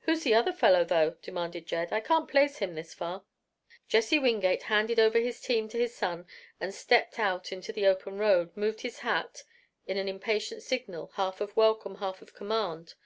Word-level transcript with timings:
"Who's 0.00 0.22
the 0.22 0.34
other 0.34 0.52
fellow, 0.52 0.84
though?" 0.84 1.16
demanded 1.22 1.64
Jed. 1.66 1.90
"I 1.90 2.00
can't 2.00 2.28
place 2.28 2.58
him 2.58 2.74
this 2.74 2.92
far." 2.92 3.24
Jesse 3.88 4.18
Wingate 4.18 4.64
handed 4.64 4.98
over 5.00 5.18
his 5.18 5.40
team 5.40 5.66
to 5.70 5.78
his 5.78 5.94
son 5.94 6.26
and 6.60 6.74
stepped 6.74 7.18
out 7.18 7.50
into 7.52 7.72
the 7.72 7.86
open 7.86 8.18
road, 8.18 8.54
moved 8.54 8.82
his 8.82 8.98
hat 8.98 9.44
in 9.86 9.96
an 9.96 10.08
impatient 10.10 10.62
signal, 10.62 11.10
half 11.14 11.40
of 11.40 11.56
welcome, 11.56 11.94
half 11.94 12.20
of 12.20 12.34
command. 12.34 12.96